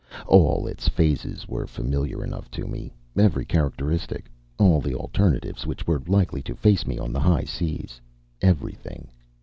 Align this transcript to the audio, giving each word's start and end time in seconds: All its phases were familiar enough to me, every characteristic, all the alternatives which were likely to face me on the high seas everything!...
All 0.25 0.65
its 0.65 0.87
phases 0.89 1.47
were 1.47 1.67
familiar 1.67 2.23
enough 2.23 2.49
to 2.57 2.65
me, 2.65 2.91
every 3.15 3.45
characteristic, 3.45 4.31
all 4.57 4.81
the 4.81 4.95
alternatives 4.95 5.67
which 5.67 5.85
were 5.85 6.01
likely 6.07 6.41
to 6.41 6.55
face 6.55 6.87
me 6.87 6.97
on 6.97 7.13
the 7.13 7.19
high 7.19 7.43
seas 7.45 8.01
everything!... 8.41 9.09